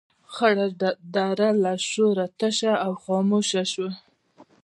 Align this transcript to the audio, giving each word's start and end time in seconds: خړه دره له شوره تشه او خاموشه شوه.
خړه 0.33 0.67
دره 1.15 1.49
له 1.63 1.73
شوره 1.89 2.25
تشه 2.39 2.73
او 2.85 2.91
خاموشه 3.03 3.63
شوه. 3.73 3.91